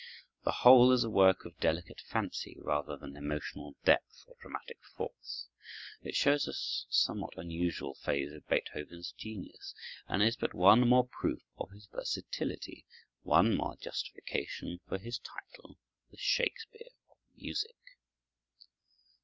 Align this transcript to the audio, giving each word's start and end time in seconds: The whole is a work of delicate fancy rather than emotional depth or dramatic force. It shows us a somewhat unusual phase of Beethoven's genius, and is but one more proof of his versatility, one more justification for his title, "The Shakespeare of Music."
The 0.45 0.51
whole 0.65 0.91
is 0.91 1.03
a 1.03 1.11
work 1.11 1.45
of 1.45 1.59
delicate 1.59 2.01
fancy 2.03 2.57
rather 2.59 2.97
than 2.97 3.15
emotional 3.15 3.75
depth 3.85 4.23
or 4.25 4.33
dramatic 4.41 4.79
force. 4.83 5.45
It 6.01 6.15
shows 6.15 6.47
us 6.47 6.87
a 6.89 6.93
somewhat 6.93 7.37
unusual 7.37 7.93
phase 7.93 8.31
of 8.31 8.47
Beethoven's 8.47 9.11
genius, 9.11 9.75
and 10.07 10.23
is 10.23 10.35
but 10.35 10.55
one 10.55 10.89
more 10.89 11.05
proof 11.07 11.43
of 11.59 11.69
his 11.69 11.85
versatility, 11.85 12.87
one 13.21 13.55
more 13.55 13.75
justification 13.77 14.79
for 14.87 14.97
his 14.97 15.19
title, 15.19 15.77
"The 16.09 16.17
Shakespeare 16.17 16.89
of 17.11 17.17
Music." 17.37 17.77